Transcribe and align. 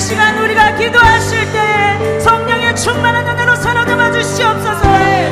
시간 0.00 0.36
우리가 0.38 0.74
기도하실 0.76 1.52
때에 1.52 2.20
성령의 2.20 2.74
충만한 2.74 3.28
은혜로 3.28 3.54
사로잡아 3.56 4.10
주시옵소서. 4.10 4.82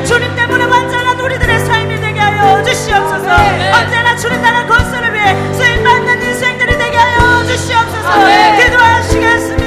주님 0.05 0.35
때문에 0.35 0.63
완전한 0.65 1.19
우리들의 1.19 1.59
삶이 1.65 1.99
되게 1.99 2.19
하여 2.19 2.63
주시옵소서. 2.63 3.31
언제나 3.73 4.15
주님 4.15 4.39
나라 4.41 4.65
건설을 4.67 5.13
위해 5.13 5.53
쓰임받는 5.53 6.21
인생들이 6.21 6.77
되게 6.77 6.97
하여 6.97 7.43
주시옵소서. 7.45 8.09
기도하시겠습니다 8.63 9.58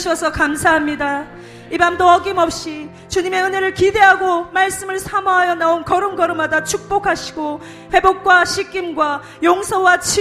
주셔서 0.00 0.32
감사합니다. 0.32 1.26
이 1.70 1.76
밤도 1.76 2.08
어김없이 2.08 2.88
주님의 3.08 3.42
은혜를 3.44 3.74
기대하고 3.74 4.46
말씀을 4.50 4.98
사모하여 4.98 5.56
나온 5.56 5.84
걸음걸음마다 5.84 6.64
축복하시고 6.64 7.60
회복과 7.92 8.46
씻김과 8.46 9.22
용서와 9.42 10.00
치유 10.00 10.18